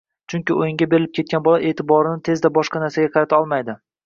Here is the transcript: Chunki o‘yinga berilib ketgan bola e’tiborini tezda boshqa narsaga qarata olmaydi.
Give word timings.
Chunki 0.33 0.53
o‘yinga 0.63 0.87
berilib 0.93 1.13
ketgan 1.17 1.43
bola 1.49 1.59
e’tiborini 1.73 2.25
tezda 2.31 2.53
boshqa 2.57 2.83
narsaga 2.87 3.13
qarata 3.19 3.41
olmaydi. 3.45 3.79